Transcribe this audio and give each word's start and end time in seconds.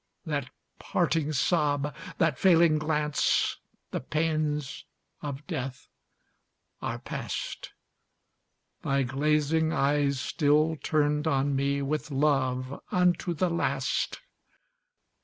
That 0.25 0.49
parting 0.79 1.31
sob, 1.31 1.93
that 2.17 2.39
failing 2.39 2.79
glance 2.79 3.57
The 3.91 3.99
pains 3.99 4.83
of 5.21 5.45
death 5.45 5.89
are 6.81 6.97
past! 6.97 7.73
Thy 8.81 9.03
glazing 9.03 9.71
eyes 9.71 10.19
still 10.19 10.75
turned 10.77 11.27
on 11.27 11.55
me 11.55 11.83
With 11.83 12.09
love 12.09 12.81
unto 12.91 13.35
the 13.35 13.51
last! 13.51 14.21